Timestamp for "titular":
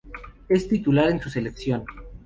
0.67-1.11